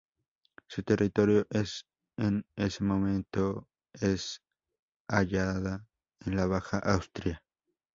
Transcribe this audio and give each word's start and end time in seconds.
Su 0.65 0.81
territorio 0.81 1.45
en 2.17 2.43
ese 2.55 2.83
momento 2.83 3.67
se 3.93 4.17
hallaba 5.07 5.85
en 6.25 6.35
la 6.35 6.47
Baja 6.47 6.79
Austria. 6.79 7.39